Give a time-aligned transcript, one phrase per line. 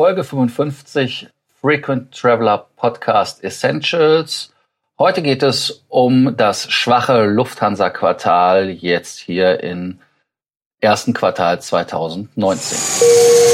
[0.00, 1.28] Folge 55
[1.60, 4.50] Frequent Traveler Podcast Essentials.
[4.98, 10.00] Heute geht es um das schwache Lufthansa-Quartal jetzt hier in
[10.80, 12.32] ersten Quartal 2019.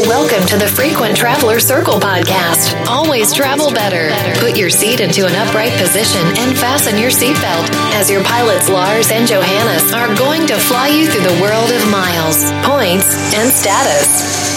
[0.06, 2.76] Welcome to the Frequent Traveler Circle podcast.
[2.86, 4.14] Always travel better.
[4.38, 7.68] Put your seat into an upright position and fasten your seatbelt
[7.98, 11.90] as your pilots Lars and Johannes are going to fly you through the world of
[11.90, 14.55] miles, points and status.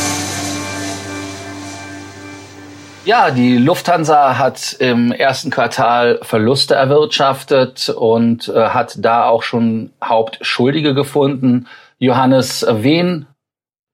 [3.05, 9.91] Ja, die Lufthansa hat im ersten Quartal Verluste erwirtschaftet und äh, hat da auch schon
[10.03, 11.67] Hauptschuldige gefunden.
[11.97, 13.25] Johannes, wen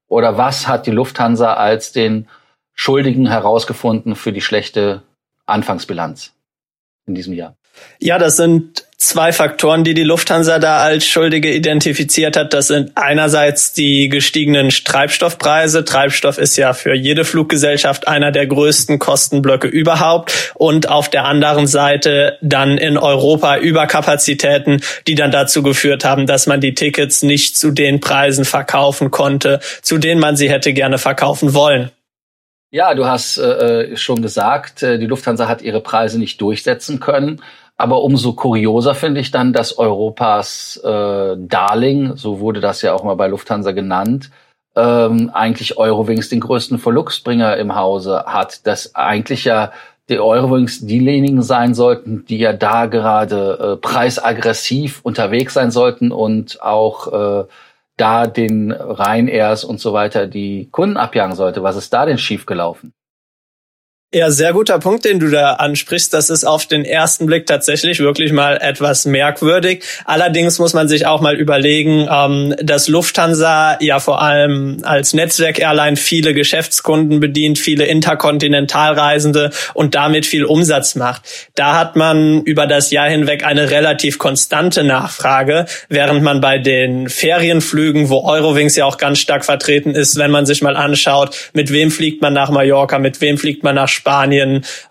[0.07, 2.27] oder was hat die Lufthansa als den
[2.73, 5.03] Schuldigen herausgefunden für die schlechte
[5.45, 6.33] Anfangsbilanz
[7.05, 7.55] in diesem Jahr?
[7.99, 12.53] Ja, das sind zwei Faktoren, die die Lufthansa da als Schuldige identifiziert hat.
[12.53, 15.83] Das sind einerseits die gestiegenen Treibstoffpreise.
[15.83, 20.53] Treibstoff ist ja für jede Fluggesellschaft einer der größten Kostenblöcke überhaupt.
[20.55, 26.47] Und auf der anderen Seite dann in Europa Überkapazitäten, die dann dazu geführt haben, dass
[26.47, 30.97] man die Tickets nicht zu den Preisen verkaufen konnte, zu denen man sie hätte gerne
[30.97, 31.91] verkaufen wollen.
[32.71, 37.41] Ja, du hast äh, schon gesagt, äh, die Lufthansa hat ihre Preise nicht durchsetzen können.
[37.77, 43.03] Aber umso kurioser finde ich dann, dass Europas äh, Darling, so wurde das ja auch
[43.03, 44.31] mal bei Lufthansa genannt,
[44.75, 48.65] ähm, eigentlich Eurowings den größten Verluxbringer im Hause hat.
[48.65, 49.71] Dass eigentlich ja
[50.09, 56.61] die Eurowings diejenigen sein sollten, die ja da gerade äh, preisaggressiv unterwegs sein sollten und
[56.61, 57.45] auch äh,
[57.97, 61.63] da den Rheinairs und so weiter die Kunden abjagen sollte.
[61.63, 62.93] Was ist da denn schiefgelaufen?
[64.17, 66.13] Ja, sehr guter Punkt, den du da ansprichst.
[66.13, 69.83] Das ist auf den ersten Blick tatsächlich wirklich mal etwas merkwürdig.
[70.05, 75.97] Allerdings muss man sich auch mal überlegen, ähm, dass Lufthansa ja vor allem als Netzwerk-Airline
[75.97, 81.23] viele Geschäftskunden bedient, viele Interkontinentalreisende und damit viel Umsatz macht.
[81.53, 87.09] Da hat man über das Jahr hinweg eine relativ konstante Nachfrage, während man bei den
[87.09, 91.73] Ferienflügen, wo Eurowings ja auch ganz stark vertreten ist, wenn man sich mal anschaut, mit
[91.73, 94.04] wem fliegt man nach Mallorca, mit wem fliegt man nach Spanien,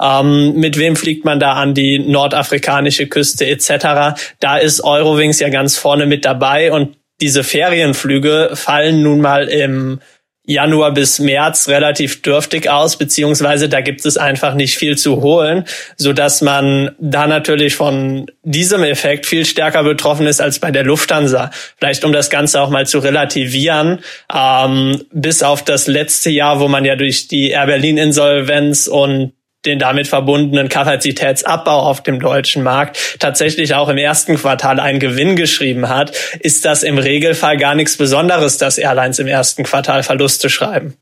[0.01, 4.19] ähm, mit wem fliegt man da an die nordafrikanische Küste etc.
[4.41, 10.01] Da ist Eurowings ja ganz vorne mit dabei und diese Ferienflüge fallen nun mal im
[10.47, 15.65] Januar bis März relativ dürftig aus, beziehungsweise da gibt es einfach nicht viel zu holen,
[15.97, 20.85] so dass man da natürlich von diesem Effekt viel stärker betroffen ist als bei der
[20.85, 21.51] Lufthansa.
[21.79, 24.01] Vielleicht um das Ganze auch mal zu relativieren,
[24.33, 29.33] ähm, bis auf das letzte Jahr, wo man ja durch die Air Berlin Insolvenz und
[29.67, 35.37] den damit verbundenen Kapazitätsabbau auf dem deutschen Markt tatsächlich auch im ersten Quartal einen Gewinn
[35.37, 40.51] geschrieben hat, ist das im Regelfall gar nichts Besonderes, dass Airlines im ersten Quartal Verluste
[40.51, 40.97] schreiben.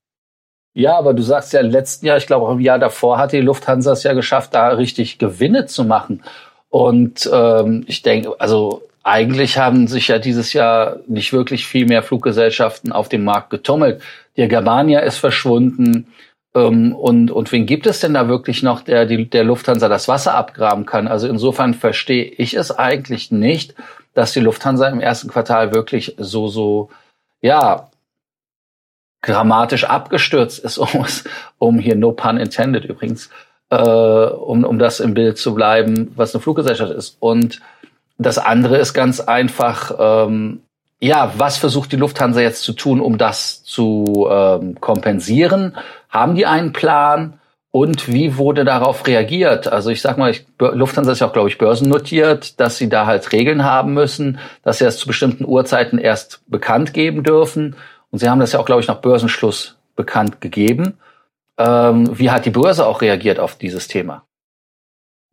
[0.75, 3.33] Ja, aber du sagst ja im letzten Jahr, ich glaube auch im Jahr davor hat
[3.33, 6.23] die Lufthansa es ja geschafft, da richtig Gewinne zu machen.
[6.71, 12.03] Und ähm, ich denke, also eigentlich haben sich ja dieses Jahr nicht wirklich viel mehr
[12.03, 14.01] Fluggesellschaften auf dem Markt getummelt.
[14.37, 16.07] Die Germania ist verschwunden.
[16.55, 20.09] Ähm, und, und wen gibt es denn da wirklich noch, der die, der Lufthansa das
[20.09, 21.09] Wasser abgraben kann?
[21.09, 23.75] Also insofern verstehe ich es eigentlich nicht,
[24.15, 26.91] dass die Lufthansa im ersten Quartal wirklich so, so,
[27.41, 27.91] ja,
[29.23, 31.07] grammatisch abgestürzt ist, um,
[31.59, 33.31] um hier no pun intended übrigens,
[33.71, 37.17] äh, um, um das im Bild zu bleiben, was eine Fluggesellschaft ist.
[37.21, 37.61] Und
[38.19, 40.63] das andere ist ganz einfach, ähm,
[41.01, 45.77] ja, was versucht die Lufthansa jetzt zu tun, um das zu ähm, kompensieren?
[46.13, 47.41] Haben die einen Plan?
[47.73, 49.67] Und wie wurde darauf reagiert?
[49.67, 53.07] Also ich sag mal, ich, Lufthansa ist ja auch, glaube ich, börsennotiert, dass sie da
[53.07, 57.75] halt Regeln haben müssen, dass sie das zu bestimmten Uhrzeiten erst bekannt geben dürfen.
[58.11, 60.99] Und sie haben das ja auch, glaube ich, nach Börsenschluss bekannt gegeben.
[61.57, 64.27] Ähm, wie hat die Börse auch reagiert auf dieses Thema?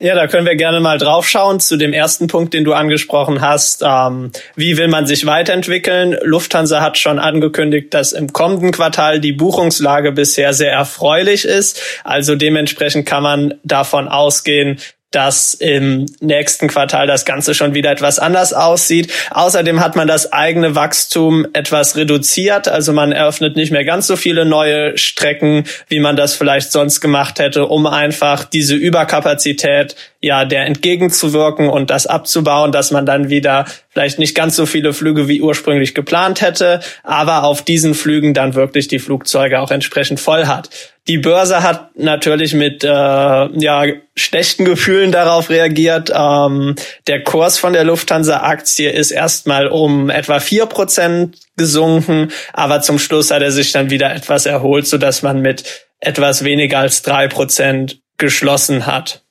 [0.02, 3.84] Ja, da können wir gerne mal draufschauen zu dem ersten Punkt, den du angesprochen hast.
[3.86, 6.18] Ähm, wie will man sich weiterentwickeln?
[6.22, 11.82] Lufthansa hat schon angekündigt, dass im kommenden Quartal die Buchungslage bisher sehr erfreulich ist.
[12.06, 14.80] Also dementsprechend kann man davon ausgehen,
[15.12, 19.12] dass im nächsten Quartal das Ganze schon wieder etwas anders aussieht.
[19.32, 22.68] Außerdem hat man das eigene Wachstum etwas reduziert.
[22.68, 27.02] Also man eröffnet nicht mehr ganz so viele neue Strecken, wie man das vielleicht sonst
[27.02, 33.30] gemacht hätte, um einfach diese Überkapazität ja der entgegenzuwirken und das abzubauen, dass man dann
[33.30, 33.66] wieder
[34.00, 38.56] vielleicht nicht ganz so viele Flüge wie ursprünglich geplant hätte, aber auf diesen Flügen dann
[38.56, 40.70] wirklich die Flugzeuge auch entsprechend voll hat.
[41.10, 43.84] Die Börse hat natürlich mit äh, ja,
[44.16, 46.14] schlechten Gefühlen darauf reagiert.
[46.16, 46.76] Ähm,
[47.08, 53.32] der Kurs von der Lufthansa-Aktie ist erstmal um etwa vier Prozent gesunken, aber zum Schluss
[53.32, 55.66] hat er sich dann wieder etwas erholt, so dass man mit
[56.00, 59.24] etwas weniger als drei Prozent geschlossen hat.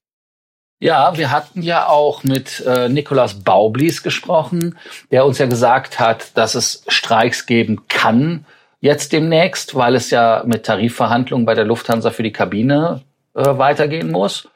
[0.81, 4.79] Ja, wir hatten ja auch mit äh, Nikolaus Baublis gesprochen,
[5.11, 8.45] der uns ja gesagt hat, dass es Streiks geben kann
[8.81, 13.03] jetzt demnächst, weil es ja mit Tarifverhandlungen bei der Lufthansa für die Kabine
[13.35, 14.49] äh, weitergehen muss.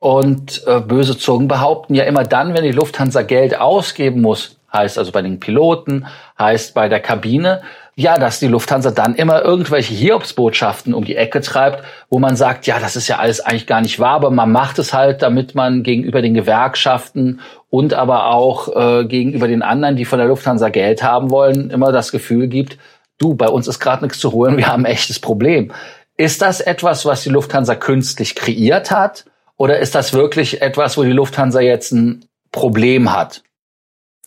[0.00, 4.96] Und äh, böse Zungen behaupten ja immer dann, wenn die Lufthansa Geld ausgeben muss, heißt
[4.96, 6.06] also bei den Piloten,
[6.38, 7.62] heißt bei der Kabine,
[7.98, 12.68] ja, dass die Lufthansa dann immer irgendwelche Hiobsbotschaften um die Ecke treibt, wo man sagt,
[12.68, 15.56] ja, das ist ja alles eigentlich gar nicht wahr, aber man macht es halt, damit
[15.56, 17.40] man gegenüber den Gewerkschaften
[17.70, 21.90] und aber auch äh, gegenüber den anderen, die von der Lufthansa Geld haben wollen, immer
[21.90, 22.78] das Gefühl gibt,
[23.18, 25.72] du, bei uns ist gerade nichts zu holen, wir haben ein echtes Problem.
[26.16, 29.24] Ist das etwas, was die Lufthansa künstlich kreiert hat?
[29.56, 33.42] Oder ist das wirklich etwas, wo die Lufthansa jetzt ein Problem hat?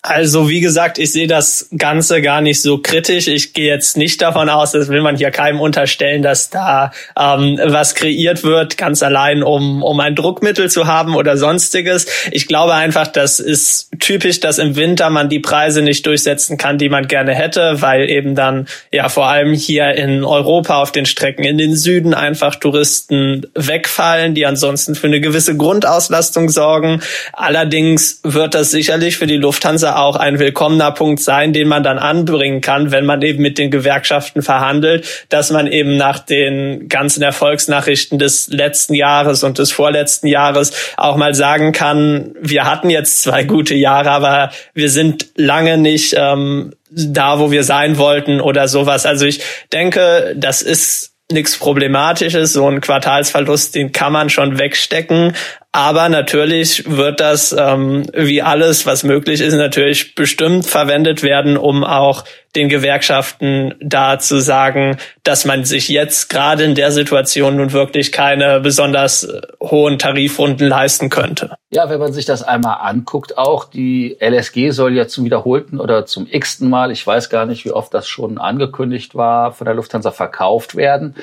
[0.03, 3.27] Also wie gesagt, ich sehe das Ganze gar nicht so kritisch.
[3.27, 7.59] Ich gehe jetzt nicht davon aus, das will man hier keinem unterstellen, dass da ähm,
[7.63, 12.07] was kreiert wird, ganz allein, um, um ein Druckmittel zu haben oder sonstiges.
[12.31, 16.79] Ich glaube einfach, das ist typisch, dass im Winter man die Preise nicht durchsetzen kann,
[16.79, 21.05] die man gerne hätte, weil eben dann ja vor allem hier in Europa auf den
[21.05, 27.03] Strecken in den Süden einfach Touristen wegfallen, die ansonsten für eine gewisse Grundauslastung sorgen.
[27.33, 31.99] Allerdings wird das sicherlich für die Lufthansa auch ein willkommener Punkt sein, den man dann
[31.99, 37.23] anbringen kann, wenn man eben mit den Gewerkschaften verhandelt, dass man eben nach den ganzen
[37.23, 43.23] Erfolgsnachrichten des letzten Jahres und des vorletzten Jahres auch mal sagen kann, wir hatten jetzt
[43.23, 48.67] zwei gute Jahre, aber wir sind lange nicht ähm, da, wo wir sein wollten oder
[48.67, 49.05] sowas.
[49.05, 49.41] Also ich
[49.71, 52.53] denke, das ist nichts Problematisches.
[52.53, 55.33] So ein Quartalsverlust, den kann man schon wegstecken.
[55.73, 61.85] Aber natürlich wird das, ähm, wie alles, was möglich ist, natürlich bestimmt verwendet werden, um
[61.85, 62.25] auch
[62.57, 68.11] den Gewerkschaften da zu sagen, dass man sich jetzt gerade in der Situation nun wirklich
[68.11, 71.55] keine besonders äh, hohen Tarifrunden leisten könnte.
[71.69, 76.05] Ja, wenn man sich das einmal anguckt, auch die LSG soll ja zum wiederholten oder
[76.05, 79.75] zum x-ten Mal, ich weiß gar nicht, wie oft das schon angekündigt war, von der
[79.75, 81.15] Lufthansa verkauft werden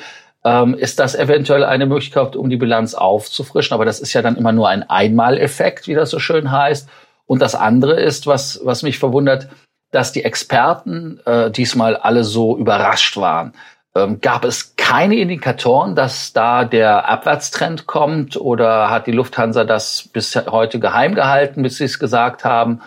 [0.43, 3.73] ähm, ist das eventuell eine Möglichkeit, um die Bilanz aufzufrischen.
[3.73, 6.89] Aber das ist ja dann immer nur ein Einmaleffekt, wie das so schön heißt.
[7.25, 9.49] Und das andere ist, was, was mich verwundert,
[9.91, 13.53] dass die Experten äh, diesmal alle so überrascht waren.
[13.95, 20.09] Ähm, gab es keine Indikatoren, dass da der Abwärtstrend kommt oder hat die Lufthansa das
[20.13, 22.81] bis heute geheim gehalten, bis sie es gesagt haben?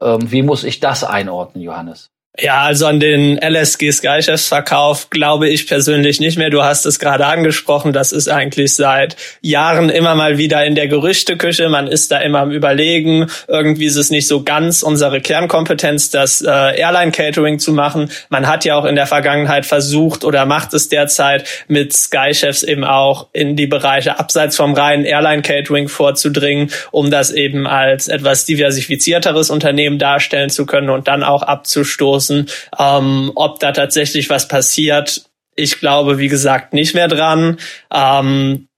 [0.00, 2.10] Ähm, wie muss ich das einordnen, Johannes?
[2.40, 6.48] Ja, also an den LSG Sky Chefs Verkauf glaube ich persönlich nicht mehr.
[6.48, 7.92] Du hast es gerade angesprochen.
[7.92, 11.68] Das ist eigentlich seit Jahren immer mal wieder in der Gerüchteküche.
[11.68, 13.26] Man ist da immer am Überlegen.
[13.48, 18.10] Irgendwie ist es nicht so ganz unsere Kernkompetenz, das äh, Airline Catering zu machen.
[18.30, 22.62] Man hat ja auch in der Vergangenheit versucht oder macht es derzeit mit Sky Chefs
[22.62, 28.08] eben auch in die Bereiche abseits vom reinen Airline Catering vorzudringen, um das eben als
[28.08, 32.48] etwas diversifizierteres Unternehmen darstellen zu können und dann auch abzustoßen draußen.
[32.78, 35.24] Ähm, ob da tatsächlich was passiert,
[35.54, 37.58] ich glaube, wie gesagt, nicht mehr dran.
[37.92, 38.68] Ähm,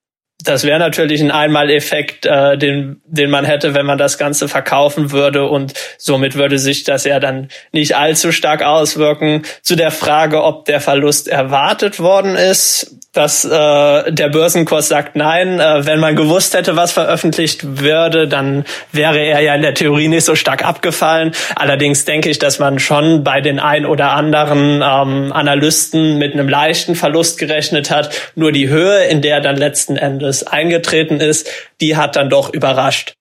[0.43, 5.11] das wäre natürlich ein Einmaleffekt, äh, den, den man hätte, wenn man das Ganze verkaufen
[5.11, 9.45] würde und somit würde sich das ja dann nicht allzu stark auswirken.
[9.63, 15.61] Zu der Frage, ob der Verlust erwartet worden ist, dass äh, der Börsenkurs sagt nein.
[15.61, 20.09] Äh, wenn man gewusst hätte, was veröffentlicht würde, dann wäre er ja in der Theorie
[20.09, 21.33] nicht so stark abgefallen.
[21.55, 26.49] Allerdings denke ich, dass man schon bei den ein oder anderen ähm, Analysten mit einem
[26.49, 28.11] leichten Verlust gerechnet hat.
[28.35, 31.49] Nur die Höhe, in der dann letzten Endes eingetreten ist,
[31.81, 33.15] die hat dann doch überrascht.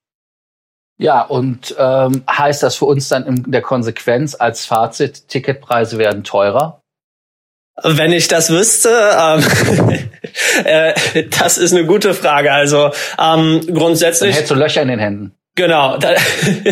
[0.96, 6.22] Ja, und ähm, heißt das für uns dann in der Konsequenz als Fazit, Ticketpreise werden
[6.22, 6.83] teurer?
[7.82, 9.44] Wenn ich das wüsste, ähm,
[10.64, 10.94] äh,
[11.38, 12.52] das ist eine gute Frage.
[12.52, 14.30] Also ähm, grundsätzlich.
[14.30, 15.34] Dann hättest du Löcher in den Händen.
[15.56, 15.98] Genau.
[15.98, 16.14] Da,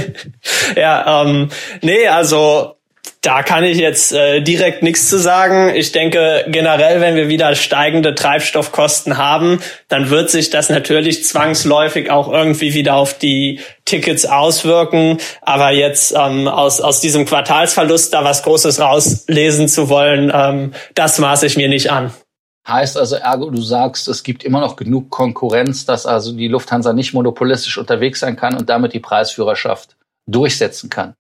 [0.77, 1.49] ja, ähm,
[1.81, 2.77] nee, also
[3.23, 5.73] da kann ich jetzt äh, direkt nichts zu sagen.
[5.77, 12.11] Ich denke generell, wenn wir wieder steigende Treibstoffkosten haben, dann wird sich das natürlich zwangsläufig
[12.11, 15.19] auch irgendwie wieder auf die Tickets auswirken.
[15.41, 21.21] Aber jetzt ähm, aus, aus diesem Quartalsverlust da was Großes rauslesen zu wollen, ähm, das
[21.21, 22.13] maße ich mir nicht an.
[22.67, 26.93] Heißt also, ergo, du sagst, es gibt immer noch genug Konkurrenz, dass also die Lufthansa
[26.93, 31.15] nicht monopolistisch unterwegs sein kann und damit die Preisführerschaft durchsetzen kann.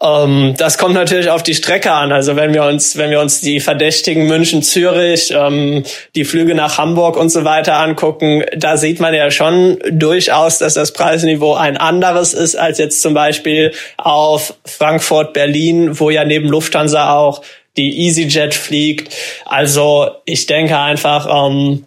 [0.00, 2.12] Ähm, das kommt natürlich auf die Strecke an.
[2.12, 6.78] Also wenn wir uns, wenn wir uns die verdächtigen München, Zürich, ähm, die Flüge nach
[6.78, 11.76] Hamburg und so weiter angucken, da sieht man ja schon durchaus, dass das Preisniveau ein
[11.76, 17.42] anderes ist als jetzt zum Beispiel auf Frankfurt, Berlin, wo ja neben Lufthansa auch
[17.76, 19.14] die EasyJet fliegt.
[19.46, 21.86] Also ich denke einfach, ähm,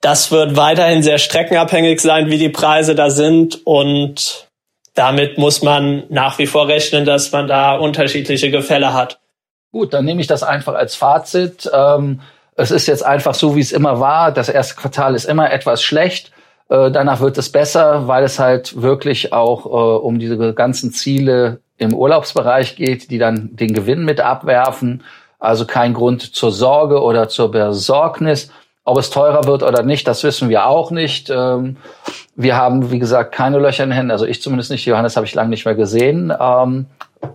[0.00, 4.49] das wird weiterhin sehr streckenabhängig sein, wie die Preise da sind und
[4.94, 9.20] damit muss man nach wie vor rechnen, dass man da unterschiedliche Gefälle hat.
[9.72, 11.70] Gut, dann nehme ich das einfach als Fazit.
[11.72, 12.20] Ähm,
[12.56, 14.32] es ist jetzt einfach so, wie es immer war.
[14.32, 16.32] Das erste Quartal ist immer etwas schlecht.
[16.68, 21.60] Äh, danach wird es besser, weil es halt wirklich auch äh, um diese ganzen Ziele
[21.78, 25.02] im Urlaubsbereich geht, die dann den Gewinn mit abwerfen.
[25.38, 28.50] Also kein Grund zur Sorge oder zur Besorgnis.
[28.84, 31.30] Ob es teurer wird oder nicht, das wissen wir auch nicht.
[31.30, 31.76] Ähm,
[32.34, 34.10] wir haben, wie gesagt, keine Löcher in den Händen.
[34.10, 34.86] Also ich zumindest nicht.
[34.86, 36.32] Johannes habe ich lange nicht mehr gesehen.
[36.38, 36.86] Ähm,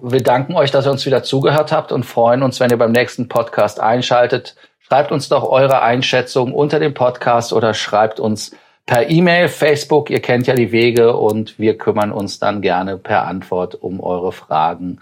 [0.02, 2.92] wir danken euch, dass ihr uns wieder zugehört habt und freuen uns, wenn ihr beim
[2.92, 4.56] nächsten Podcast einschaltet.
[4.80, 10.10] Schreibt uns doch eure Einschätzung unter dem Podcast oder schreibt uns per E-Mail, Facebook.
[10.10, 14.32] Ihr kennt ja die Wege und wir kümmern uns dann gerne per Antwort um eure
[14.32, 15.02] Fragen.